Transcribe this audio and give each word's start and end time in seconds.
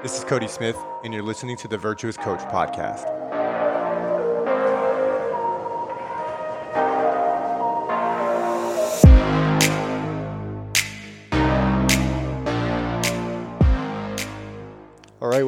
This 0.00 0.16
is 0.16 0.22
Cody 0.22 0.46
Smith, 0.46 0.76
and 1.02 1.12
you're 1.12 1.24
listening 1.24 1.56
to 1.56 1.66
the 1.66 1.76
Virtuous 1.76 2.16
Coach 2.16 2.38
Podcast. 2.42 3.02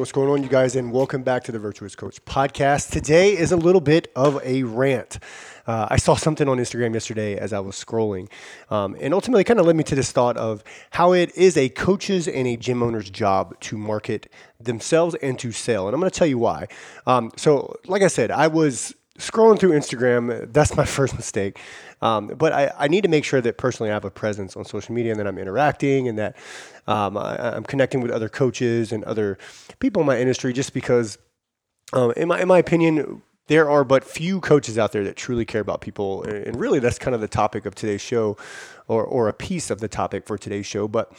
What's 0.01 0.11
going 0.11 0.31
on, 0.31 0.41
you 0.41 0.49
guys, 0.49 0.75
and 0.75 0.91
welcome 0.91 1.21
back 1.21 1.43
to 1.43 1.51
the 1.51 1.59
Virtuous 1.59 1.95
Coach 1.95 2.25
Podcast. 2.25 2.89
Today 2.89 3.37
is 3.37 3.51
a 3.51 3.55
little 3.55 3.79
bit 3.79 4.11
of 4.15 4.41
a 4.43 4.63
rant. 4.63 5.19
Uh, 5.67 5.89
I 5.91 5.97
saw 5.97 6.15
something 6.15 6.49
on 6.49 6.57
Instagram 6.57 6.95
yesterday 6.95 7.37
as 7.37 7.53
I 7.53 7.59
was 7.59 7.75
scrolling, 7.75 8.27
um, 8.71 8.97
and 8.99 9.13
ultimately 9.13 9.43
kind 9.43 9.59
of 9.59 9.67
led 9.67 9.75
me 9.75 9.83
to 9.83 9.93
this 9.93 10.11
thought 10.11 10.37
of 10.37 10.63
how 10.89 11.13
it 11.13 11.37
is 11.37 11.55
a 11.55 11.69
coach's 11.69 12.27
and 12.27 12.47
a 12.47 12.57
gym 12.57 12.81
owner's 12.81 13.11
job 13.11 13.59
to 13.59 13.77
market 13.77 14.27
themselves 14.59 15.13
and 15.21 15.37
to 15.37 15.51
sell. 15.51 15.87
And 15.87 15.93
I'm 15.93 15.99
going 15.99 16.09
to 16.09 16.17
tell 16.17 16.25
you 16.25 16.39
why. 16.39 16.65
Um, 17.05 17.31
so, 17.37 17.75
like 17.85 18.01
I 18.01 18.07
said, 18.07 18.31
I 18.31 18.47
was 18.47 18.95
scrolling 19.17 19.59
through 19.59 19.71
Instagram. 19.71 20.51
That's 20.51 20.75
my 20.75 20.85
first 20.97 21.15
mistake. 21.15 21.59
Um, 22.01 22.27
but 22.27 22.51
I, 22.51 22.71
I, 22.77 22.87
need 22.87 23.01
to 23.01 23.09
make 23.09 23.23
sure 23.23 23.41
that 23.41 23.57
personally 23.57 23.91
I 23.91 23.93
have 23.93 24.05
a 24.05 24.09
presence 24.09 24.55
on 24.55 24.65
social 24.65 24.95
media 24.95 25.11
and 25.11 25.19
that 25.19 25.27
I'm 25.27 25.37
interacting 25.37 26.07
and 26.07 26.17
that 26.17 26.35
um, 26.87 27.15
I, 27.15 27.55
am 27.55 27.63
connecting 27.63 28.01
with 28.01 28.09
other 28.09 28.27
coaches 28.27 28.91
and 28.91 29.03
other 29.03 29.37
people 29.79 30.01
in 30.01 30.07
my 30.07 30.19
industry 30.19 30.51
just 30.51 30.73
because, 30.73 31.19
um, 31.93 32.11
in, 32.17 32.27
my, 32.27 32.41
in 32.41 32.47
my 32.47 32.57
opinion, 32.57 33.21
there 33.47 33.69
are 33.69 33.83
but 33.83 34.03
few 34.03 34.39
coaches 34.39 34.79
out 34.79 34.93
there 34.93 35.03
that 35.03 35.15
truly 35.15 35.45
care 35.45 35.61
about 35.61 35.81
people. 35.81 36.23
And 36.23 36.59
really, 36.59 36.79
that's 36.79 36.97
kind 36.97 37.13
of 37.13 37.21
the 37.21 37.27
topic 37.27 37.65
of 37.65 37.75
today's 37.75 38.01
show 38.01 38.37
or, 38.87 39.03
or 39.03 39.27
a 39.27 39.33
piece 39.33 39.69
of 39.69 39.79
the 39.79 39.87
topic 39.87 40.25
for 40.25 40.37
today's 40.37 40.65
show. 40.65 40.87
But 40.87 41.11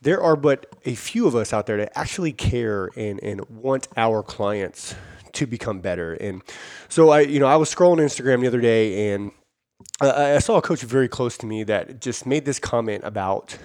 there 0.00 0.20
are 0.20 0.36
but 0.36 0.66
a 0.86 0.94
few 0.94 1.26
of 1.26 1.36
us 1.36 1.52
out 1.52 1.66
there 1.66 1.76
that 1.76 1.92
actually 1.94 2.32
care 2.32 2.90
and, 2.96 3.22
and 3.22 3.44
want 3.48 3.88
our 3.96 4.22
clients 4.22 4.94
to 5.34 5.46
become 5.46 5.80
better. 5.80 6.14
And 6.14 6.42
so 6.88 7.10
I, 7.10 7.20
you 7.20 7.40
know, 7.40 7.46
I 7.46 7.56
was 7.56 7.72
scrolling 7.74 7.98
Instagram 7.98 8.40
the 8.40 8.46
other 8.46 8.60
day 8.60 9.12
and 9.12 9.32
I 10.00 10.38
saw 10.38 10.56
a 10.56 10.62
coach 10.62 10.82
very 10.82 11.08
close 11.08 11.36
to 11.38 11.46
me 11.46 11.64
that 11.64 12.00
just 12.00 12.26
made 12.26 12.44
this 12.44 12.58
comment 12.58 13.02
about 13.04 13.58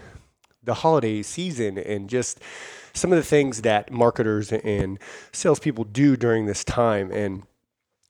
the 0.63 0.73
holiday 0.73 1.21
season 1.21 1.77
and 1.77 2.09
just 2.09 2.39
some 2.93 3.11
of 3.11 3.17
the 3.17 3.23
things 3.23 3.61
that 3.61 3.91
marketers 3.91 4.51
and 4.51 4.99
salespeople 5.31 5.83
do 5.85 6.15
during 6.15 6.45
this 6.45 6.63
time. 6.63 7.11
And 7.11 7.43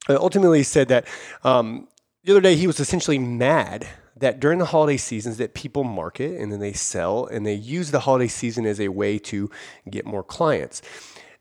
ultimately 0.09 0.63
said 0.63 0.87
that 0.89 1.07
um, 1.43 1.87
the 2.23 2.31
other 2.31 2.41
day 2.41 2.55
he 2.55 2.67
was 2.67 2.79
essentially 2.79 3.19
mad 3.19 3.87
that 4.17 4.39
during 4.39 4.59
the 4.59 4.65
holiday 4.65 4.97
seasons 4.97 5.37
that 5.37 5.53
people 5.53 5.83
market 5.83 6.39
and 6.39 6.51
then 6.51 6.59
they 6.59 6.73
sell 6.73 7.25
and 7.25 7.45
they 7.45 7.53
use 7.53 7.91
the 7.91 8.01
holiday 8.01 8.27
season 8.27 8.65
as 8.65 8.79
a 8.79 8.87
way 8.87 9.19
to 9.19 9.49
get 9.89 10.05
more 10.05 10.23
clients. 10.23 10.81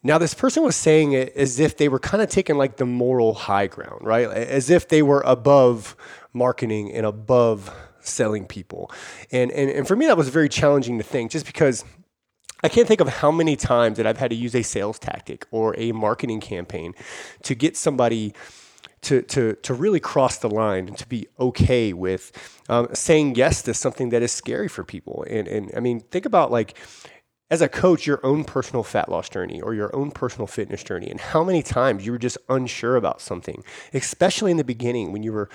Now, 0.07 0.19
this 0.19 0.35
person 0.35 0.63
was 0.63 0.77
saying 0.77 1.13
it 1.13 1.35
as 1.35 1.59
if 1.59 1.79
they 1.79 1.89
were 1.89 1.99
kind 1.99 2.23
of 2.23 2.29
taking 2.29 2.59
like 2.59 2.77
the 2.77 2.85
moral 2.85 3.33
high 3.33 3.67
ground, 3.67 4.07
right? 4.07 4.29
As 4.29 4.69
if 4.69 4.89
they 4.89 5.03
were 5.03 5.23
above 5.23 5.97
marketing 6.35 6.93
and 6.93 7.07
above 7.07 7.75
selling 8.01 8.47
people. 8.47 8.93
And, 9.33 9.51
and, 9.51 9.71
and 9.71 9.89
for 9.89 9.97
me, 9.97 10.07
that 10.07 10.19
was 10.19 10.29
very 10.29 10.51
challenging 10.51 10.99
to 10.99 11.05
think 11.05 11.31
just 11.31 11.47
because 11.47 11.87
I 12.63 12.69
can't 12.69 12.87
think 12.87 13.01
of 13.01 13.09
how 13.09 13.31
many 13.31 13.57
times 13.57 13.97
that 13.97 14.07
I've 14.07 14.19
had 14.19 14.31
to 14.31 14.37
use 14.37 14.55
a 14.55 14.63
sales 14.63 14.99
tactic 14.99 15.47
or 15.51 15.75
a 15.79 15.93
marketing 15.93 16.41
campaign 16.41 16.95
to 17.43 17.55
get 17.55 17.77
somebody 17.77 18.35
to, 19.03 19.23
to, 19.23 19.55
to 19.55 19.75
really 19.75 20.01
cross 20.01 20.39
the 20.39 20.49
line 20.49 20.89
and 20.89 20.99
to 20.99 21.07
be 21.07 21.29
okay 21.39 21.93
with 21.93 22.33
um, 22.69 22.89
saying 22.95 23.35
yes 23.35 23.63
to 23.63 23.75
something 23.75 24.09
that 24.11 24.23
is 24.23 24.33
scary 24.33 24.69
for 24.69 24.83
people. 24.83 25.27
And, 25.29 25.47
and 25.47 25.71
I 25.77 25.81
mean, 25.81 26.01
think 26.01 26.25
about 26.25 26.51
like, 26.51 26.77
as 27.51 27.61
a 27.61 27.69
coach, 27.69 28.07
your 28.07 28.25
own 28.25 28.45
personal 28.45 28.83
fat 28.83 29.09
loss 29.09 29.29
journey 29.29 29.61
or 29.61 29.75
your 29.75 29.95
own 29.95 30.11
personal 30.11 30.47
fitness 30.47 30.83
journey, 30.83 31.11
and 31.11 31.21
how 31.21 31.45
many 31.45 31.63
times 31.63 32.07
you 32.07 32.13
were 32.13 32.19
just 32.19 32.39
unsure 32.49 32.97
about 32.97 33.21
something, 33.21 33.63
especially 33.93 34.51
in 34.51 34.57
the 34.57 34.65
beginning 34.65 35.13
when 35.13 35.23
you 35.23 35.33
were. 35.33 35.49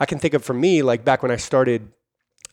I 0.00 0.06
can 0.06 0.18
think 0.18 0.34
of 0.34 0.44
for 0.44 0.54
me, 0.54 0.82
like 0.82 1.04
back 1.04 1.22
when 1.22 1.30
I 1.30 1.36
started 1.36 1.92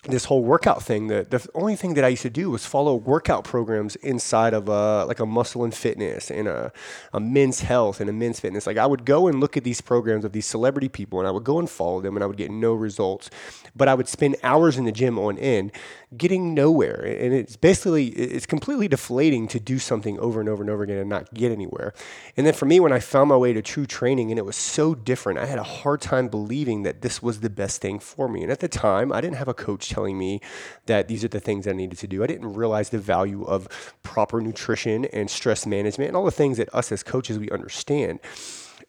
this 0.05 0.25
whole 0.25 0.43
workout 0.43 0.81
thing 0.81 1.07
the, 1.07 1.27
the 1.29 1.47
only 1.53 1.75
thing 1.75 1.93
that 1.93 2.03
i 2.03 2.07
used 2.07 2.23
to 2.23 2.29
do 2.29 2.49
was 2.49 2.65
follow 2.65 2.95
workout 2.95 3.43
programs 3.43 3.95
inside 3.97 4.51
of 4.51 4.67
a 4.67 5.05
like 5.05 5.19
a 5.19 5.25
muscle 5.27 5.63
and 5.63 5.75
fitness 5.75 6.31
and 6.31 6.47
a, 6.47 6.73
a 7.13 7.19
men's 7.19 7.61
health 7.61 8.01
and 8.01 8.09
a 8.09 8.13
men's 8.13 8.39
fitness 8.39 8.65
like 8.65 8.77
i 8.77 8.85
would 8.85 9.05
go 9.05 9.27
and 9.27 9.39
look 9.39 9.55
at 9.55 9.63
these 9.63 9.79
programs 9.79 10.25
of 10.25 10.31
these 10.31 10.47
celebrity 10.47 10.89
people 10.89 11.19
and 11.19 11.27
i 11.27 11.31
would 11.31 11.43
go 11.43 11.59
and 11.59 11.69
follow 11.69 12.01
them 12.01 12.17
and 12.17 12.23
i 12.23 12.27
would 12.27 12.37
get 12.37 12.49
no 12.49 12.73
results 12.73 13.29
but 13.75 13.87
i 13.87 13.93
would 13.93 14.07
spend 14.07 14.35
hours 14.41 14.75
in 14.75 14.85
the 14.85 14.91
gym 14.91 15.19
on 15.19 15.37
end 15.37 15.71
getting 16.17 16.53
nowhere 16.53 17.01
and 17.05 17.33
it's 17.33 17.55
basically 17.55 18.07
it's 18.07 18.45
completely 18.45 18.87
deflating 18.87 19.47
to 19.47 19.61
do 19.61 19.79
something 19.79 20.19
over 20.19 20.41
and 20.41 20.49
over 20.49 20.61
and 20.61 20.69
over 20.69 20.83
again 20.83 20.97
and 20.97 21.09
not 21.09 21.33
get 21.33 21.53
anywhere 21.53 21.93
and 22.35 22.45
then 22.45 22.53
for 22.53 22.65
me 22.65 22.81
when 22.81 22.91
i 22.91 22.99
found 22.99 23.29
my 23.29 23.37
way 23.37 23.53
to 23.53 23.61
true 23.61 23.85
training 23.85 24.29
and 24.29 24.37
it 24.37 24.45
was 24.45 24.57
so 24.57 24.93
different 24.93 25.39
i 25.39 25.45
had 25.45 25.57
a 25.57 25.63
hard 25.63 26.01
time 26.01 26.27
believing 26.27 26.83
that 26.83 27.01
this 27.01 27.23
was 27.23 27.39
the 27.39 27.49
best 27.49 27.81
thing 27.81 27.97
for 27.97 28.27
me 28.27 28.43
and 28.43 28.51
at 28.51 28.59
the 28.59 28.67
time 28.67 29.13
i 29.13 29.21
didn't 29.21 29.37
have 29.37 29.47
a 29.47 29.53
coach 29.53 29.87
telling 29.87 30.17
me 30.17 30.41
that 30.85 31.07
these 31.07 31.23
are 31.23 31.29
the 31.29 31.39
things 31.39 31.67
I 31.67 31.73
needed 31.73 31.97
to 31.99 32.07
do. 32.07 32.23
I 32.23 32.27
didn't 32.27 32.53
realize 32.53 32.89
the 32.89 32.99
value 32.99 33.43
of 33.43 33.67
proper 34.03 34.41
nutrition 34.41 35.05
and 35.05 35.29
stress 35.29 35.65
management 35.65 36.09
and 36.09 36.17
all 36.17 36.25
the 36.25 36.31
things 36.31 36.57
that 36.57 36.73
us 36.73 36.91
as 36.91 37.03
coaches 37.03 37.39
we 37.39 37.49
understand. 37.49 38.19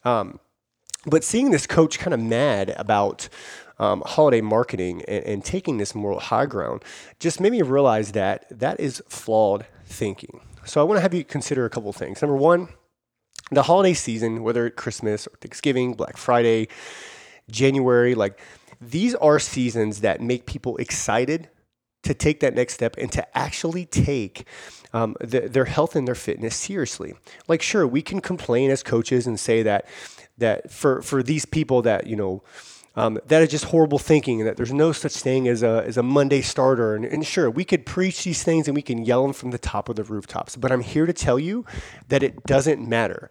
Um, 0.04 0.40
but 1.06 1.24
seeing 1.24 1.50
this 1.50 1.66
coach 1.66 1.98
kind 1.98 2.14
of 2.14 2.20
mad 2.20 2.74
about 2.76 3.28
um, 3.82 4.02
holiday 4.06 4.40
marketing 4.40 5.02
and, 5.08 5.24
and, 5.24 5.44
taking 5.44 5.78
this 5.78 5.92
moral 5.92 6.20
high 6.20 6.46
ground 6.46 6.84
just 7.18 7.40
made 7.40 7.50
me 7.50 7.62
realize 7.62 8.12
that 8.12 8.46
that 8.48 8.78
is 8.78 9.02
flawed 9.08 9.66
thinking. 9.86 10.40
So 10.64 10.80
I 10.80 10.84
want 10.84 10.98
to 10.98 11.02
have 11.02 11.12
you 11.12 11.24
consider 11.24 11.64
a 11.64 11.70
couple 11.70 11.92
things. 11.92 12.22
Number 12.22 12.36
one, 12.36 12.68
the 13.50 13.64
holiday 13.64 13.94
season, 13.94 14.44
whether 14.44 14.66
it's 14.66 14.76
Christmas 14.76 15.26
or 15.26 15.32
Thanksgiving, 15.40 15.94
Black 15.94 16.16
Friday, 16.16 16.68
January, 17.50 18.14
like 18.14 18.38
these 18.80 19.16
are 19.16 19.40
seasons 19.40 20.00
that 20.00 20.20
make 20.20 20.46
people 20.46 20.76
excited 20.76 21.48
to 22.04 22.14
take 22.14 22.38
that 22.38 22.54
next 22.54 22.74
step 22.74 22.96
and 22.98 23.10
to 23.12 23.36
actually 23.36 23.86
take 23.86 24.46
um, 24.92 25.16
the, 25.20 25.40
their 25.40 25.64
health 25.64 25.96
and 25.96 26.06
their 26.06 26.14
fitness 26.14 26.54
seriously. 26.54 27.14
Like, 27.48 27.62
sure, 27.62 27.86
we 27.86 28.02
can 28.02 28.20
complain 28.20 28.70
as 28.70 28.82
coaches 28.82 29.26
and 29.26 29.38
say 29.40 29.62
that 29.62 29.86
that 30.38 30.70
for 30.70 31.02
for 31.02 31.22
these 31.22 31.44
people 31.44 31.82
that 31.82 32.06
you 32.06 32.14
know. 32.14 32.44
Um, 32.94 33.18
that 33.26 33.42
is 33.42 33.48
just 33.48 33.64
horrible 33.66 33.98
thinking, 33.98 34.44
that 34.44 34.56
there's 34.56 34.72
no 34.72 34.92
such 34.92 35.14
thing 35.14 35.48
as 35.48 35.62
a, 35.62 35.82
as 35.86 35.96
a 35.96 36.02
Monday 36.02 36.42
starter. 36.42 36.94
And, 36.94 37.04
and 37.04 37.26
sure, 37.26 37.50
we 37.50 37.64
could 37.64 37.86
preach 37.86 38.24
these 38.24 38.42
things 38.42 38.68
and 38.68 38.74
we 38.74 38.82
can 38.82 39.04
yell 39.04 39.22
them 39.22 39.32
from 39.32 39.50
the 39.50 39.58
top 39.58 39.88
of 39.88 39.96
the 39.96 40.04
rooftops, 40.04 40.56
but 40.56 40.70
I'm 40.70 40.82
here 40.82 41.06
to 41.06 41.12
tell 41.12 41.38
you 41.38 41.64
that 42.08 42.22
it 42.22 42.44
doesn't 42.44 42.86
matter 42.86 43.30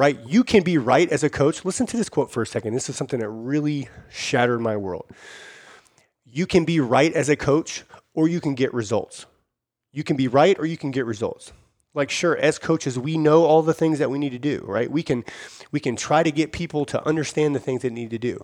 right? 0.00 0.18
You 0.26 0.44
can 0.44 0.62
be 0.62 0.78
right 0.78 1.12
as 1.12 1.22
a 1.24 1.28
coach. 1.28 1.62
Listen 1.62 1.86
to 1.88 1.96
this 1.98 2.08
quote 2.08 2.30
for 2.30 2.40
a 2.40 2.46
second. 2.46 2.72
This 2.72 2.88
is 2.88 2.96
something 2.96 3.20
that 3.20 3.28
really 3.28 3.90
shattered 4.08 4.62
my 4.62 4.74
world. 4.74 5.04
You 6.24 6.46
can 6.46 6.64
be 6.64 6.80
right 6.80 7.12
as 7.12 7.28
a 7.28 7.36
coach 7.36 7.82
or 8.14 8.26
you 8.26 8.40
can 8.40 8.54
get 8.54 8.72
results. 8.72 9.26
You 9.92 10.02
can 10.02 10.16
be 10.16 10.26
right 10.26 10.58
or 10.58 10.64
you 10.64 10.78
can 10.78 10.90
get 10.90 11.04
results. 11.04 11.52
Like 11.94 12.10
sure, 12.10 12.36
as 12.36 12.58
coaches, 12.58 12.98
we 12.98 13.18
know 13.18 13.44
all 13.44 13.62
the 13.62 13.74
things 13.74 13.98
that 13.98 14.10
we 14.10 14.18
need 14.18 14.30
to 14.30 14.38
do, 14.38 14.64
right? 14.66 14.90
We 14.90 15.02
can 15.02 15.24
we 15.72 15.80
can 15.80 15.96
try 15.96 16.22
to 16.22 16.30
get 16.30 16.52
people 16.52 16.84
to 16.86 17.04
understand 17.06 17.54
the 17.54 17.60
things 17.60 17.82
they 17.82 17.90
need 17.90 18.10
to 18.10 18.18
do. 18.18 18.40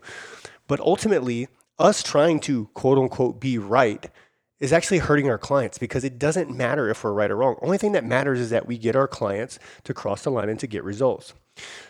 But 0.67 0.81
ultimately, 0.81 1.49
us 1.79 2.03
trying 2.03 2.41
to 2.41 2.67
quote 2.75 2.99
unquote 2.99 3.41
be 3.41 3.59
right 3.59 4.11
is 4.59 4.73
actually 4.73 4.99
hurting 4.99 5.29
our 5.29 5.39
clients 5.39 5.79
because 5.79 6.03
it 6.03 6.19
doesn't 6.19 6.51
matter 6.51 6.89
if 6.89 7.05
we're 7.05 7.13
right 7.13 7.31
or 7.31 7.37
wrong. 7.37 7.57
Only 7.61 7.79
thing 7.79 7.93
that 7.93 8.05
matters 8.05 8.41
is 8.41 8.51
that 8.51 8.67
we 8.67 8.79
get 8.79 8.97
our 8.97 9.07
clients 9.07 9.59
to 9.85 9.95
cross 9.95 10.23
the 10.23 10.31
line 10.31 10.49
and 10.49 10.59
to 10.61 10.67
get 10.67 10.83
results. 10.83 11.35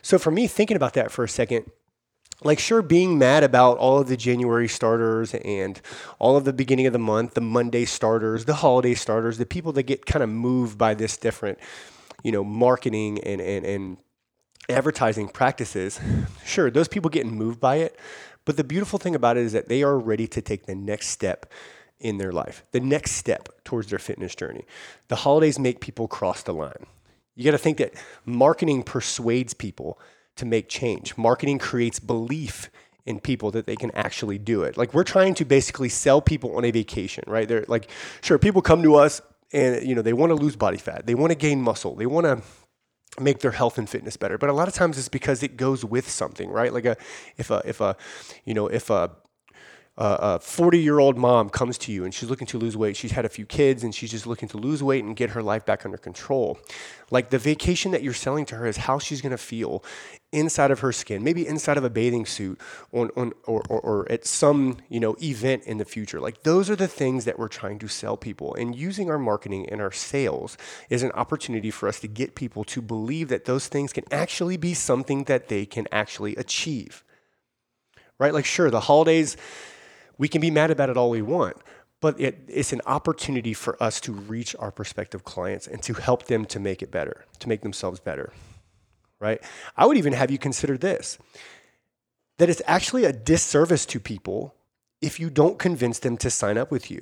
So 0.02 0.18
for 0.18 0.30
me, 0.30 0.46
thinking 0.46 0.76
about 0.76 0.94
that 0.94 1.10
for 1.10 1.24
a 1.24 1.28
second, 1.28 1.70
like 2.44 2.58
sure 2.58 2.82
being 2.82 3.18
mad 3.18 3.44
about 3.44 3.78
all 3.78 3.98
of 3.98 4.08
the 4.08 4.16
January 4.16 4.68
starters 4.68 5.34
and 5.34 5.80
all 6.18 6.36
of 6.36 6.44
the 6.44 6.52
beginning 6.52 6.86
of 6.86 6.92
the 6.92 6.98
month, 6.98 7.34
the 7.34 7.40
Monday 7.40 7.84
starters, 7.84 8.44
the 8.44 8.54
holiday 8.54 8.94
starters, 8.94 9.38
the 9.38 9.46
people 9.46 9.72
that 9.72 9.84
get 9.84 10.06
kind 10.06 10.22
of 10.22 10.28
moved 10.28 10.76
by 10.76 10.94
this 10.94 11.16
different, 11.16 11.58
you 12.22 12.32
know, 12.32 12.44
marketing 12.44 13.18
and 13.20 13.40
and 13.40 13.64
and 13.64 13.96
advertising 14.68 15.28
practices. 15.28 16.00
Sure, 16.44 16.70
those 16.70 16.88
people 16.88 17.10
getting 17.10 17.34
moved 17.34 17.60
by 17.60 17.76
it, 17.76 17.98
but 18.44 18.56
the 18.56 18.64
beautiful 18.64 18.98
thing 18.98 19.14
about 19.14 19.36
it 19.36 19.44
is 19.44 19.52
that 19.52 19.68
they 19.68 19.82
are 19.82 19.98
ready 19.98 20.26
to 20.26 20.42
take 20.42 20.66
the 20.66 20.74
next 20.74 21.08
step 21.08 21.46
in 21.98 22.18
their 22.18 22.32
life, 22.32 22.64
the 22.72 22.80
next 22.80 23.12
step 23.12 23.48
towards 23.64 23.88
their 23.88 23.98
fitness 23.98 24.34
journey. 24.34 24.64
The 25.08 25.16
holidays 25.16 25.58
make 25.58 25.80
people 25.80 26.08
cross 26.08 26.42
the 26.42 26.52
line. 26.52 26.86
You 27.34 27.44
got 27.44 27.52
to 27.52 27.58
think 27.58 27.78
that 27.78 27.94
marketing 28.24 28.82
persuades 28.82 29.54
people 29.54 29.98
to 30.36 30.44
make 30.44 30.68
change. 30.68 31.16
Marketing 31.16 31.58
creates 31.58 31.98
belief 31.98 32.70
in 33.04 33.20
people 33.20 33.50
that 33.52 33.66
they 33.66 33.76
can 33.76 33.90
actually 33.92 34.38
do 34.38 34.62
it. 34.62 34.76
Like 34.76 34.92
we're 34.92 35.04
trying 35.04 35.34
to 35.34 35.44
basically 35.44 35.88
sell 35.88 36.20
people 36.20 36.56
on 36.56 36.64
a 36.64 36.70
vacation, 36.70 37.24
right? 37.26 37.46
They're 37.46 37.64
like, 37.68 37.88
sure, 38.20 38.38
people 38.38 38.62
come 38.62 38.82
to 38.82 38.96
us 38.96 39.20
and 39.52 39.86
you 39.86 39.94
know 39.94 40.02
they 40.02 40.12
want 40.12 40.30
to 40.30 40.34
lose 40.34 40.56
body 40.56 40.76
fat, 40.78 41.06
they 41.06 41.14
want 41.14 41.30
to 41.30 41.36
gain 41.36 41.62
muscle, 41.62 41.94
they 41.94 42.06
want 42.06 42.26
to 42.26 42.42
make 43.20 43.38
their 43.40 43.52
health 43.52 43.78
and 43.78 43.88
fitness 43.88 44.16
better. 44.16 44.38
But 44.38 44.50
a 44.50 44.52
lot 44.52 44.68
of 44.68 44.74
times 44.74 44.98
it's 44.98 45.08
because 45.08 45.42
it 45.42 45.56
goes 45.56 45.84
with 45.84 46.10
something, 46.10 46.50
right? 46.50 46.72
Like 46.72 46.84
a 46.84 46.96
if 47.36 47.50
a 47.50 47.62
if 47.64 47.80
a 47.80 47.96
you 48.44 48.54
know 48.54 48.66
if 48.66 48.90
a 48.90 49.12
a 49.98 50.38
40 50.38 50.78
year 50.78 50.98
old 50.98 51.16
mom 51.16 51.48
comes 51.48 51.78
to 51.78 51.92
you 51.92 52.04
and 52.04 52.12
she's 52.12 52.28
looking 52.28 52.46
to 52.48 52.58
lose 52.58 52.76
weight. 52.76 52.96
She's 52.96 53.12
had 53.12 53.24
a 53.24 53.30
few 53.30 53.46
kids 53.46 53.82
and 53.82 53.94
she's 53.94 54.10
just 54.10 54.26
looking 54.26 54.48
to 54.48 54.58
lose 54.58 54.82
weight 54.82 55.02
and 55.02 55.16
get 55.16 55.30
her 55.30 55.42
life 55.42 55.64
back 55.64 55.86
under 55.86 55.96
control. 55.96 56.58
Like 57.10 57.30
the 57.30 57.38
vacation 57.38 57.92
that 57.92 58.02
you're 58.02 58.12
selling 58.12 58.44
to 58.46 58.56
her 58.56 58.66
is 58.66 58.76
how 58.76 58.98
she's 58.98 59.22
going 59.22 59.30
to 59.30 59.38
feel 59.38 59.82
inside 60.32 60.70
of 60.70 60.80
her 60.80 60.92
skin, 60.92 61.24
maybe 61.24 61.46
inside 61.46 61.78
of 61.78 61.84
a 61.84 61.88
bathing 61.88 62.26
suit 62.26 62.60
on, 62.92 63.10
on, 63.16 63.32
or, 63.46 63.62
or, 63.70 63.80
or 63.80 64.12
at 64.12 64.26
some 64.26 64.76
you 64.90 65.00
know, 65.00 65.16
event 65.22 65.62
in 65.64 65.78
the 65.78 65.84
future. 65.86 66.20
Like 66.20 66.42
those 66.42 66.68
are 66.68 66.76
the 66.76 66.88
things 66.88 67.24
that 67.24 67.38
we're 67.38 67.48
trying 67.48 67.78
to 67.78 67.88
sell 67.88 68.18
people. 68.18 68.54
And 68.54 68.76
using 68.76 69.08
our 69.08 69.18
marketing 69.18 69.66
and 69.70 69.80
our 69.80 69.92
sales 69.92 70.58
is 70.90 71.02
an 71.04 71.12
opportunity 71.12 71.70
for 71.70 71.88
us 71.88 72.00
to 72.00 72.08
get 72.08 72.34
people 72.34 72.64
to 72.64 72.82
believe 72.82 73.28
that 73.28 73.46
those 73.46 73.66
things 73.68 73.94
can 73.94 74.04
actually 74.10 74.58
be 74.58 74.74
something 74.74 75.24
that 75.24 75.48
they 75.48 75.64
can 75.64 75.86
actually 75.90 76.36
achieve. 76.36 77.02
Right? 78.18 78.34
Like, 78.34 78.46
sure, 78.46 78.70
the 78.70 78.80
holidays 78.80 79.36
we 80.18 80.28
can 80.28 80.40
be 80.40 80.50
mad 80.50 80.70
about 80.70 80.90
it 80.90 80.96
all 80.96 81.10
we 81.10 81.22
want, 81.22 81.56
but 82.00 82.20
it, 82.20 82.38
it's 82.48 82.72
an 82.72 82.82
opportunity 82.86 83.54
for 83.54 83.80
us 83.82 84.00
to 84.02 84.12
reach 84.12 84.54
our 84.58 84.70
prospective 84.70 85.24
clients 85.24 85.66
and 85.66 85.82
to 85.82 85.94
help 85.94 86.26
them 86.26 86.44
to 86.46 86.60
make 86.60 86.82
it 86.82 86.90
better, 86.90 87.24
to 87.38 87.48
make 87.48 87.62
themselves 87.62 88.00
better, 88.00 88.32
right? 89.18 89.42
I 89.76 89.86
would 89.86 89.96
even 89.96 90.12
have 90.12 90.30
you 90.30 90.38
consider 90.38 90.76
this 90.76 91.18
that 92.38 92.50
it's 92.50 92.60
actually 92.66 93.04
a 93.04 93.12
disservice 93.12 93.86
to 93.86 93.98
people 93.98 94.54
if 95.00 95.18
you 95.18 95.30
don't 95.30 95.58
convince 95.58 95.98
them 95.98 96.16
to 96.18 96.30
sign 96.30 96.58
up 96.58 96.70
with 96.70 96.90
you. 96.90 97.00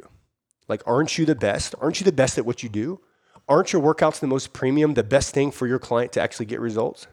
Like, 0.69 0.83
aren't 0.87 1.19
you 1.19 1.27
the 1.27 1.35
best? 1.35 1.75
Aren't 1.81 2.01
you 2.01 2.05
the 2.05 2.13
best 2.13 2.39
at 2.39 2.47
what 2.47 2.63
you 2.63 2.69
do? 2.69 3.01
Aren't 3.49 3.73
your 3.73 3.83
workouts 3.83 4.21
the 4.21 4.27
most 4.27 4.53
premium, 4.53 4.95
the 4.95 5.03
best 5.03 5.35
thing 5.35 5.51
for 5.51 5.67
your 5.67 5.79
client 5.79 6.13
to 6.13 6.21
actually 6.21 6.47
get 6.47 6.61
results? 6.61 7.07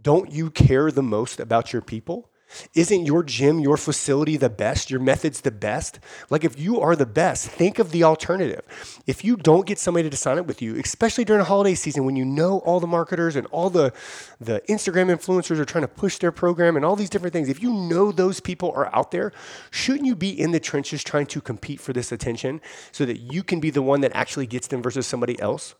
Don't 0.00 0.30
you 0.30 0.50
care 0.50 0.90
the 0.90 1.02
most 1.02 1.40
about 1.40 1.72
your 1.72 1.82
people? 1.82 2.30
Isn't 2.74 3.06
your 3.06 3.22
gym, 3.22 3.60
your 3.60 3.76
facility 3.76 4.36
the 4.36 4.48
best? 4.48 4.90
Your 4.90 5.00
method's 5.00 5.40
the 5.40 5.50
best? 5.50 5.98
Like, 6.30 6.44
if 6.44 6.58
you 6.58 6.80
are 6.80 6.94
the 6.94 7.06
best, 7.06 7.48
think 7.48 7.78
of 7.78 7.90
the 7.90 8.04
alternative. 8.04 8.62
If 9.06 9.24
you 9.24 9.36
don't 9.36 9.66
get 9.66 9.78
somebody 9.78 10.08
to 10.08 10.16
sign 10.16 10.38
up 10.38 10.46
with 10.46 10.62
you, 10.62 10.78
especially 10.78 11.24
during 11.24 11.42
a 11.42 11.44
holiday 11.44 11.74
season 11.74 12.04
when 12.04 12.16
you 12.16 12.24
know 12.24 12.58
all 12.60 12.80
the 12.80 12.86
marketers 12.86 13.36
and 13.36 13.46
all 13.48 13.70
the, 13.70 13.92
the 14.40 14.62
Instagram 14.68 15.14
influencers 15.14 15.58
are 15.58 15.64
trying 15.64 15.82
to 15.82 15.88
push 15.88 16.18
their 16.18 16.32
program 16.32 16.76
and 16.76 16.84
all 16.84 16.96
these 16.96 17.10
different 17.10 17.32
things, 17.32 17.48
if 17.48 17.62
you 17.62 17.72
know 17.72 18.12
those 18.12 18.40
people 18.40 18.72
are 18.76 18.94
out 18.94 19.10
there, 19.10 19.32
shouldn't 19.70 20.06
you 20.06 20.14
be 20.14 20.30
in 20.30 20.52
the 20.52 20.60
trenches 20.60 21.02
trying 21.02 21.26
to 21.26 21.40
compete 21.40 21.80
for 21.80 21.92
this 21.92 22.12
attention 22.12 22.60
so 22.92 23.04
that 23.04 23.18
you 23.18 23.42
can 23.42 23.60
be 23.60 23.70
the 23.70 23.82
one 23.82 24.00
that 24.00 24.12
actually 24.14 24.46
gets 24.46 24.68
them 24.68 24.82
versus 24.82 25.06
somebody 25.06 25.38
else? 25.40 25.74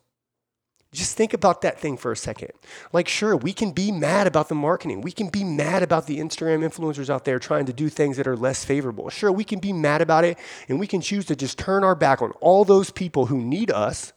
Just 0.97 1.15
think 1.15 1.35
about 1.35 1.61
that 1.61 1.79
thing 1.79 1.99
for 1.99 2.11
a 2.11 2.17
second. 2.17 2.53
Like, 2.91 3.07
sure, 3.07 3.37
we 3.37 3.53
can 3.53 3.73
be 3.73 3.93
mad 3.93 4.27
about 4.27 4.49
the 4.49 4.55
marketing. 4.55 5.03
We 5.03 5.13
can 5.13 5.29
be 5.29 5.45
mad 5.45 5.83
about 5.83 6.07
the 6.07 6.21
Instagram 6.21 6.67
influencers 6.67 7.11
out 7.11 7.27
there 7.27 7.39
trying 7.39 7.67
to 7.67 7.75
do 7.75 7.91
things 7.91 8.17
that 8.17 8.27
are 8.27 8.35
less 8.35 8.65
favorable. 8.65 9.11
Sure, 9.11 9.31
we 9.31 9.45
can 9.45 9.59
be 9.59 9.75
mad 9.75 10.01
about 10.01 10.25
it 10.25 10.39
and 10.71 10.81
we 10.81 10.87
can 10.87 11.03
choose 11.03 11.27
to 11.27 11.37
just 11.37 11.59
turn 11.59 11.85
our 11.85 11.95
back 11.95 12.23
on 12.23 12.31
all 12.41 12.65
those 12.65 12.89
people 12.89 13.27
who 13.27 13.43
need 13.43 13.71
us, 13.71 14.15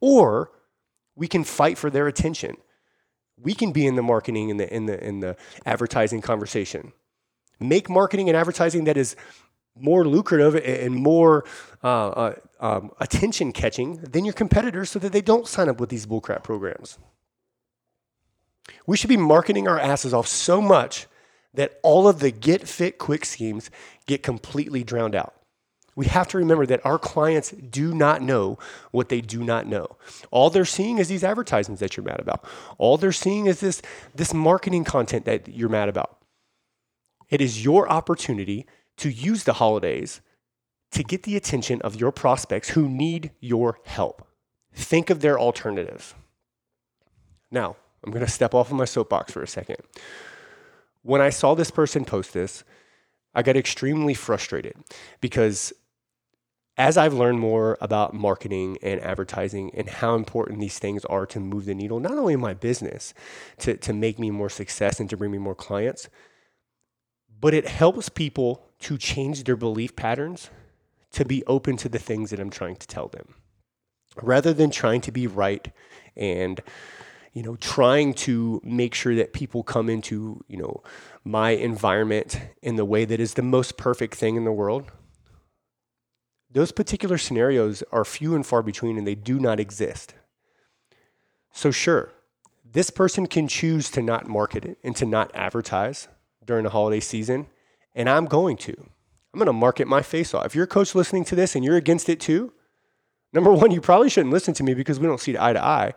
or 0.00 0.50
we 1.14 1.28
can 1.28 1.44
fight 1.44 1.78
for 1.78 1.88
their 1.88 2.08
attention. 2.08 2.56
We 3.40 3.54
can 3.54 3.70
be 3.70 3.86
in 3.86 3.94
the 3.94 4.02
marketing 4.02 4.50
and 4.50 4.58
the, 4.58 4.74
in 4.74 4.86
the, 4.86 5.00
in 5.06 5.20
the 5.20 5.36
advertising 5.64 6.20
conversation. 6.20 6.94
Make 7.60 7.88
marketing 7.88 8.28
and 8.28 8.36
advertising 8.36 8.84
that 8.84 8.96
is 8.96 9.14
more 9.80 10.06
lucrative 10.06 10.54
and 10.56 10.94
more 10.94 11.44
uh, 11.82 12.08
uh, 12.08 12.34
um, 12.60 12.90
attention 13.00 13.52
catching 13.52 13.96
than 13.96 14.24
your 14.24 14.34
competitors 14.34 14.90
so 14.90 14.98
that 14.98 15.12
they 15.12 15.20
don't 15.20 15.46
sign 15.46 15.68
up 15.68 15.80
with 15.80 15.88
these 15.88 16.06
bullcrap 16.06 16.42
programs. 16.42 16.98
We 18.86 18.96
should 18.96 19.08
be 19.08 19.16
marketing 19.16 19.68
our 19.68 19.78
asses 19.78 20.12
off 20.12 20.26
so 20.26 20.60
much 20.60 21.06
that 21.54 21.78
all 21.82 22.08
of 22.08 22.20
the 22.20 22.30
get 22.30 22.68
fit 22.68 22.98
quick 22.98 23.24
schemes 23.24 23.70
get 24.06 24.22
completely 24.22 24.84
drowned 24.84 25.14
out. 25.14 25.34
We 25.96 26.06
have 26.06 26.28
to 26.28 26.38
remember 26.38 26.64
that 26.66 26.86
our 26.86 26.98
clients 26.98 27.50
do 27.50 27.92
not 27.92 28.22
know 28.22 28.56
what 28.92 29.08
they 29.08 29.20
do 29.20 29.42
not 29.42 29.66
know. 29.66 29.96
All 30.30 30.48
they're 30.48 30.64
seeing 30.64 30.98
is 30.98 31.08
these 31.08 31.24
advertisements 31.24 31.80
that 31.80 31.96
you're 31.96 32.04
mad 32.04 32.20
about. 32.20 32.44
All 32.78 32.96
they're 32.96 33.10
seeing 33.10 33.46
is 33.46 33.58
this, 33.58 33.82
this 34.14 34.32
marketing 34.32 34.84
content 34.84 35.24
that 35.24 35.48
you're 35.48 35.68
mad 35.68 35.88
about. 35.88 36.18
It 37.30 37.40
is 37.40 37.64
your 37.64 37.90
opportunity 37.90 38.66
to 38.98 39.10
use 39.10 39.44
the 39.44 39.54
holidays 39.54 40.20
to 40.90 41.02
get 41.02 41.22
the 41.24 41.36
attention 41.36 41.80
of 41.82 41.96
your 41.96 42.12
prospects 42.12 42.70
who 42.70 42.88
need 42.88 43.30
your 43.40 43.78
help. 43.84 44.26
Think 44.72 45.10
of 45.10 45.20
their 45.20 45.38
alternatives. 45.38 46.14
Now, 47.50 47.76
I'm 48.04 48.12
going 48.12 48.24
to 48.24 48.30
step 48.30 48.54
off 48.54 48.70
of 48.70 48.76
my 48.76 48.84
soapbox 48.84 49.32
for 49.32 49.42
a 49.42 49.48
second. 49.48 49.78
When 51.02 51.20
I 51.20 51.30
saw 51.30 51.54
this 51.54 51.70
person 51.70 52.04
post 52.04 52.32
this, 52.32 52.64
I 53.34 53.42
got 53.42 53.56
extremely 53.56 54.14
frustrated 54.14 54.74
because 55.20 55.72
as 56.76 56.96
I've 56.96 57.14
learned 57.14 57.40
more 57.40 57.76
about 57.80 58.14
marketing 58.14 58.78
and 58.82 59.00
advertising 59.00 59.72
and 59.74 59.88
how 59.88 60.14
important 60.14 60.60
these 60.60 60.78
things 60.78 61.04
are 61.06 61.26
to 61.26 61.40
move 61.40 61.64
the 61.64 61.74
needle, 61.74 61.98
not 61.98 62.12
only 62.12 62.34
in 62.34 62.40
my 62.40 62.54
business 62.54 63.14
to, 63.58 63.76
to 63.76 63.92
make 63.92 64.18
me 64.18 64.30
more 64.30 64.48
success 64.48 65.00
and 65.00 65.10
to 65.10 65.16
bring 65.16 65.32
me 65.32 65.38
more 65.38 65.56
clients, 65.56 66.08
but 67.40 67.54
it 67.54 67.68
helps 67.68 68.08
people 68.08 68.64
to 68.80 68.96
change 68.98 69.44
their 69.44 69.56
belief 69.56 69.96
patterns 69.96 70.50
to 71.12 71.24
be 71.24 71.44
open 71.46 71.76
to 71.78 71.88
the 71.88 71.98
things 71.98 72.30
that 72.30 72.40
I'm 72.40 72.50
trying 72.50 72.76
to 72.76 72.86
tell 72.86 73.08
them 73.08 73.34
rather 74.22 74.52
than 74.52 74.70
trying 74.70 75.00
to 75.02 75.12
be 75.12 75.26
right 75.26 75.70
and 76.16 76.60
you 77.32 77.42
know 77.42 77.56
trying 77.56 78.14
to 78.14 78.60
make 78.64 78.94
sure 78.94 79.14
that 79.14 79.32
people 79.32 79.62
come 79.62 79.88
into 79.88 80.42
you 80.48 80.56
know 80.56 80.82
my 81.24 81.50
environment 81.50 82.40
in 82.62 82.76
the 82.76 82.84
way 82.84 83.04
that 83.04 83.20
is 83.20 83.34
the 83.34 83.42
most 83.42 83.76
perfect 83.76 84.14
thing 84.14 84.36
in 84.36 84.44
the 84.44 84.52
world. 84.52 84.90
Those 86.50 86.72
particular 86.72 87.18
scenarios 87.18 87.82
are 87.92 88.04
few 88.04 88.34
and 88.34 88.46
far 88.46 88.62
between 88.62 88.96
and 88.96 89.06
they 89.06 89.14
do 89.14 89.38
not 89.38 89.60
exist. 89.60 90.14
So 91.52 91.70
sure 91.70 92.12
this 92.70 92.90
person 92.90 93.26
can 93.26 93.48
choose 93.48 93.90
to 93.90 94.02
not 94.02 94.28
market 94.28 94.64
it 94.64 94.78
and 94.82 94.96
to 94.96 95.06
not 95.06 95.30
advertise 95.34 96.08
during 96.48 96.64
the 96.64 96.70
holiday 96.70 96.98
season 96.98 97.46
and 97.94 98.08
I'm 98.08 98.24
going 98.26 98.56
to. 98.58 98.72
I'm 99.32 99.38
going 99.38 99.46
to 99.46 99.52
market 99.52 99.86
my 99.86 100.02
face 100.02 100.32
off. 100.32 100.46
If 100.46 100.54
you're 100.54 100.64
a 100.64 100.68
coach 100.68 100.94
listening 100.94 101.24
to 101.26 101.36
this 101.36 101.54
and 101.54 101.64
you're 101.64 101.76
against 101.76 102.08
it 102.08 102.18
too, 102.18 102.52
number 103.32 103.52
one, 103.52 103.70
you 103.70 103.80
probably 103.80 104.08
shouldn't 104.08 104.32
listen 104.32 104.54
to 104.54 104.62
me 104.62 104.72
because 104.74 104.98
we 104.98 105.06
don't 105.06 105.20
see 105.20 105.36
eye 105.38 105.52
to 105.52 105.62
eye. 105.62 105.92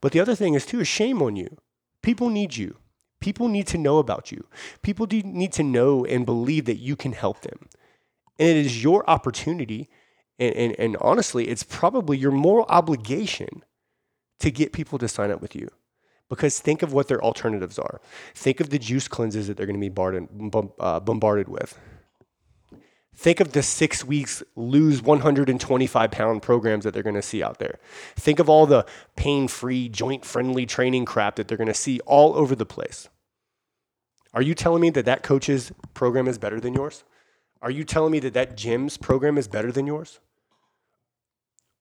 But 0.00 0.12
the 0.12 0.20
other 0.20 0.34
thing 0.34 0.54
is 0.54 0.66
too, 0.66 0.80
is 0.80 0.88
shame 0.88 1.22
on 1.22 1.36
you. 1.36 1.56
People 2.02 2.28
need 2.28 2.56
you. 2.56 2.76
People 3.20 3.48
need 3.48 3.68
to 3.68 3.78
know 3.78 3.98
about 3.98 4.32
you. 4.32 4.44
People 4.82 5.06
need 5.06 5.52
to 5.52 5.62
know 5.62 6.04
and 6.04 6.26
believe 6.26 6.64
that 6.64 6.78
you 6.78 6.96
can 6.96 7.12
help 7.12 7.42
them. 7.42 7.68
And 8.38 8.48
it 8.48 8.66
is 8.66 8.82
your 8.82 9.08
opportunity. 9.08 9.88
And, 10.40 10.54
and, 10.56 10.80
and 10.80 10.96
honestly, 11.00 11.48
it's 11.48 11.62
probably 11.62 12.18
your 12.18 12.32
moral 12.32 12.66
obligation 12.68 13.62
to 14.40 14.50
get 14.50 14.72
people 14.72 14.98
to 14.98 15.06
sign 15.06 15.30
up 15.30 15.40
with 15.40 15.54
you. 15.54 15.68
Because 16.32 16.58
think 16.58 16.82
of 16.82 16.94
what 16.94 17.08
their 17.08 17.22
alternatives 17.22 17.78
are. 17.78 18.00
Think 18.34 18.60
of 18.60 18.70
the 18.70 18.78
juice 18.78 19.06
cleanses 19.06 19.48
that 19.48 19.58
they're 19.58 19.66
going 19.66 19.78
to 19.78 19.90
be 19.90 20.70
uh, 20.80 20.98
bombarded 20.98 21.46
with. 21.46 21.78
Think 23.14 23.38
of 23.40 23.52
the 23.52 23.62
six 23.62 24.02
weeks 24.02 24.42
lose 24.56 25.02
125 25.02 26.10
pound 26.10 26.40
programs 26.40 26.84
that 26.84 26.94
they're 26.94 27.02
going 27.02 27.16
to 27.16 27.20
see 27.20 27.42
out 27.42 27.58
there. 27.58 27.78
Think 28.16 28.38
of 28.38 28.48
all 28.48 28.64
the 28.64 28.86
pain 29.14 29.46
free, 29.46 29.90
joint 29.90 30.24
friendly 30.24 30.64
training 30.64 31.04
crap 31.04 31.36
that 31.36 31.48
they're 31.48 31.58
going 31.58 31.68
to 31.68 31.74
see 31.74 32.00
all 32.06 32.34
over 32.34 32.54
the 32.54 32.64
place. 32.64 33.10
Are 34.32 34.40
you 34.40 34.54
telling 34.54 34.80
me 34.80 34.88
that 34.88 35.04
that 35.04 35.22
coach's 35.22 35.70
program 35.92 36.26
is 36.26 36.38
better 36.38 36.58
than 36.58 36.72
yours? 36.72 37.04
Are 37.60 37.70
you 37.70 37.84
telling 37.84 38.10
me 38.10 38.20
that 38.20 38.32
that 38.32 38.56
gym's 38.56 38.96
program 38.96 39.36
is 39.36 39.48
better 39.48 39.70
than 39.70 39.86
yours? 39.86 40.18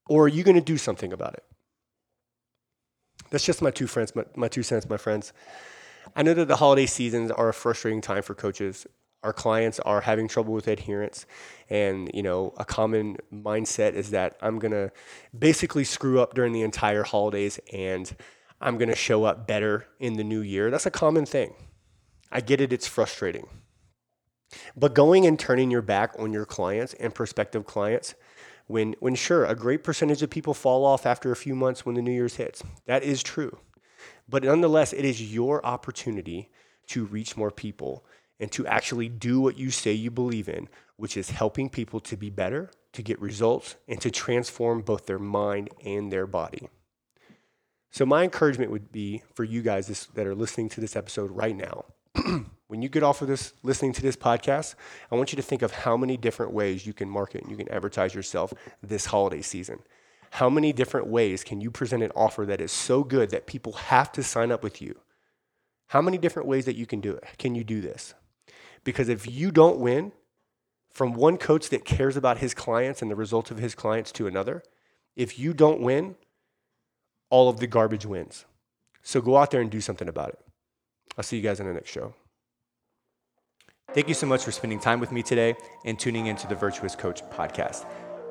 Or 0.10 0.26
are 0.26 0.28
you 0.28 0.44
going 0.44 0.56
to 0.56 0.62
do 0.62 0.78
something 0.78 1.14
about 1.14 1.36
it? 1.36 1.46
That's 3.32 3.46
just 3.46 3.62
my 3.62 3.72
two 3.72 3.88
friends, 3.88 4.16
my, 4.16 4.26
my 4.36 4.48
two 4.48 4.62
cents, 4.62 4.88
my 4.88 4.98
friends. 4.98 5.34
I 6.16 6.22
know 6.22 6.34
that 6.34 6.48
the 6.48 6.58
holiday 6.58 6.86
seasons 6.86 7.32
are 7.32 7.50
a 7.50 7.54
frustrating 7.54 8.02
time 8.02 8.22
for 8.22 8.36
coaches. 8.36 8.86
Our 9.24 9.34
clients 9.34 9.80
are 9.80 10.02
having 10.02 10.28
trouble 10.28 10.54
with 10.54 10.68
adherence, 10.68 11.26
and 11.70 12.12
you 12.14 12.24
know 12.24 12.54
a 12.58 12.66
common 12.66 13.18
mindset 13.34 13.94
is 13.94 14.12
that 14.12 14.36
I'm 14.42 14.60
gonna 14.60 14.92
basically 15.38 15.84
screw 15.84 16.20
up 16.20 16.34
during 16.34 16.54
the 16.54 16.64
entire 16.64 17.04
holidays, 17.04 17.60
and 17.72 18.14
I'm 18.60 18.78
gonna 18.78 18.96
show 18.96 19.24
up 19.24 19.48
better 19.48 19.88
in 20.00 20.14
the 20.18 20.24
new 20.24 20.42
year. 20.42 20.70
That's 20.72 20.88
a 20.88 20.92
common 20.92 21.26
thing. 21.26 21.54
I 22.32 22.42
get 22.42 22.62
it; 22.62 22.74
it's 22.74 22.88
frustrating. 22.88 23.48
But 24.76 24.96
going 24.96 25.26
and 25.26 25.40
turning 25.40 25.72
your 25.72 25.84
back 25.84 26.14
on 26.18 26.34
your 26.34 26.46
clients 26.46 26.94
and 26.96 27.14
prospective 27.14 27.66
clients 27.66 28.16
when, 28.72 28.96
when 29.00 29.16
sure, 29.16 29.46
a 29.46 29.56
great 29.56 29.84
percentage 29.84 30.24
of 30.24 30.30
people 30.30 30.54
fall 30.54 30.86
off 30.86 31.06
after 31.06 31.32
a 31.32 31.36
few 31.36 31.56
months 31.56 31.86
when 31.86 31.96
the 31.96 32.02
New 32.02 32.12
Year's 32.12 32.38
hits. 32.38 32.64
That 32.86 33.04
is 33.04 33.22
true. 33.22 33.58
But 34.28 34.44
nonetheless, 34.44 34.94
it 34.94 35.06
is 35.06 35.34
your 35.34 35.64
opportunity 35.66 36.50
to 36.88 37.06
reach 37.06 37.38
more 37.38 37.52
people 37.52 38.06
and 38.40 38.52
to 38.54 38.66
actually 38.66 39.10
do 39.10 39.40
what 39.40 39.58
you 39.58 39.70
say 39.70 39.92
you 39.92 40.10
believe 40.10 40.50
in, 40.50 40.68
which 40.96 41.16
is 41.16 41.30
helping 41.30 41.70
people 41.70 42.00
to 42.00 42.18
be 42.18 42.30
better, 42.30 42.72
to 42.94 43.04
get 43.04 43.22
results, 43.22 43.76
and 43.88 44.02
to 44.02 44.10
transform 44.10 44.82
both 44.82 45.06
their 45.06 45.20
mind 45.20 45.70
and 45.86 46.12
their 46.12 46.26
body. 46.26 46.70
So, 47.92 48.06
my 48.06 48.24
encouragement 48.24 48.72
would 48.72 48.92
be 48.92 49.22
for 49.36 49.44
you 49.44 49.62
guys 49.62 50.08
that 50.14 50.26
are 50.26 50.34
listening 50.34 50.70
to 50.70 50.82
this 50.82 50.96
episode 50.96 51.30
right 51.30 51.56
now 51.56 51.86
When 52.72 52.82
you 52.82 52.88
get 52.88 53.04
off 53.04 53.22
of 53.22 53.28
this 53.28 53.52
listening 53.64 53.92
to 53.92 54.02
this 54.02 54.16
podcast, 54.16 54.76
I 55.12 55.16
want 55.16 55.34
you 55.34 55.36
to 55.36 55.42
think 55.42 55.62
of 55.62 55.74
how 55.74 55.98
many 55.98 56.16
different 56.16 56.54
ways 56.54 56.88
you 56.88 56.94
can 56.94 57.10
market 57.10 57.42
and 57.42 57.52
you 57.52 57.58
can 57.58 57.68
advertise 57.68 58.16
yourself 58.16 58.54
this 58.82 59.08
holiday 59.08 59.42
season. 59.42 59.80
How 60.30 60.50
many 60.50 60.72
different 60.72 61.08
ways 61.08 61.44
can 61.44 61.60
you 61.60 61.70
present 61.70 62.02
an 62.02 62.14
offer 62.16 62.46
that 62.46 62.62
is 62.62 62.72
so 62.72 63.04
good 63.04 63.30
that 63.32 63.46
people 63.46 63.74
have 63.74 64.10
to 64.14 64.24
sign 64.24 64.54
up 64.54 64.64
with 64.64 64.82
you? 64.82 64.98
How 65.88 66.02
many 66.02 66.18
different 66.18 66.48
ways 66.48 66.64
that 66.64 66.78
you 66.78 66.86
can 66.86 67.02
do 67.02 67.12
it? 67.12 67.26
Can 67.38 67.56
you 67.56 67.66
do 67.66 67.82
this? 67.82 68.14
Because 68.86 69.10
if 69.10 69.30
you 69.30 69.52
don't 69.52 69.78
win 69.78 70.14
from 70.94 71.12
one 71.12 71.36
coach 71.36 71.68
that 71.72 71.84
cares 71.84 72.16
about 72.16 72.38
his 72.38 72.54
clients 72.54 73.02
and 73.02 73.12
the 73.12 73.16
results 73.16 73.52
of 73.52 73.58
his 73.58 73.76
clients 73.76 74.14
to 74.14 74.28
another, 74.28 74.64
if 75.18 75.38
you 75.38 75.54
don't 75.54 75.82
win, 75.82 76.16
all 77.30 77.50
of 77.50 77.60
the 77.60 77.68
garbage 77.68 78.06
wins. 78.06 78.46
So 79.04 79.20
go 79.20 79.36
out 79.36 79.52
there 79.52 79.60
and 79.60 79.70
do 79.70 79.82
something 79.82 80.08
about 80.08 80.30
it. 80.30 80.40
I'll 81.18 81.24
see 81.24 81.38
you 81.38 81.44
guys 81.44 81.60
in 81.60 81.68
the 81.68 81.74
next 81.74 81.90
show. 81.90 82.14
Thank 83.94 84.08
you 84.08 84.14
so 84.14 84.26
much 84.26 84.44
for 84.44 84.52
spending 84.52 84.80
time 84.80 85.02
with 85.02 85.12
me 85.12 85.22
today 85.22 85.56
and 85.84 86.00
tuning 86.00 86.28
into 86.28 86.48
the 86.48 86.56
Virtuous 86.56 86.96
Coach 86.96 87.24
podcast. 87.30 87.86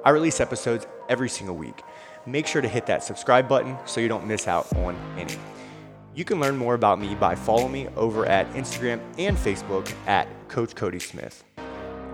I 0.04 0.10
release 0.10 0.40
episodes 0.40 0.86
every 1.10 1.28
single 1.28 1.54
week. 1.56 1.82
Make 2.24 2.46
sure 2.46 2.62
to 2.62 2.68
hit 2.68 2.86
that 2.86 3.04
subscribe 3.04 3.46
button 3.46 3.76
so 3.84 4.00
you 4.00 4.08
don't 4.08 4.26
miss 4.26 4.48
out 4.48 4.74
on 4.76 4.96
any. 5.18 5.34
You 6.14 6.24
can 6.24 6.40
learn 6.40 6.56
more 6.56 6.74
about 6.74 6.98
me 6.98 7.14
by 7.14 7.34
following 7.34 7.72
me 7.72 7.88
over 7.96 8.24
at 8.24 8.50
Instagram 8.54 9.00
and 9.18 9.36
Facebook 9.36 9.92
at 10.06 10.26
Coach 10.48 10.74
Cody 10.74 10.98
Smith. 10.98 11.44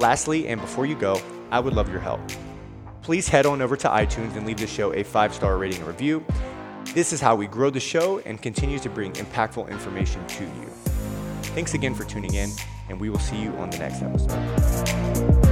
Lastly, 0.01 0.49
and 0.49 0.61
before 0.61 0.85
you 0.85 0.97
go, 0.97 1.21
I 1.51 1.61
would 1.61 1.73
love 1.73 1.89
your 1.89 2.01
help. 2.01 2.21
Please 3.03 3.29
head 3.29 3.47
on 3.47 3.63
over 3.63 3.77
to 3.77 3.89
iTunes 3.89 4.37
and 4.37 4.45
leave 4.45 4.59
the 4.59 4.67
show 4.67 4.93
a 4.93 5.05
five 5.05 5.33
star 5.33 5.57
rating 5.57 5.79
and 5.79 5.87
review. 5.87 6.25
This 6.97 7.13
is 7.13 7.21
how 7.21 7.37
we 7.37 7.47
grow 7.47 7.69
the 7.69 7.79
show 7.79 8.21
and 8.21 8.41
continue 8.41 8.79
to 8.79 8.89
bring 8.89 9.13
impactful 9.13 9.69
information 9.69 10.27
to 10.29 10.45
you. 10.45 10.71
Thanks 11.53 11.75
again 11.75 11.93
for 11.93 12.05
tuning 12.05 12.33
in, 12.33 12.49
and 12.89 12.99
we 12.99 13.11
will 13.11 13.19
see 13.19 13.37
you 13.37 13.51
on 13.59 13.69
the 13.69 13.77
next 13.77 14.01
episode. 14.01 15.46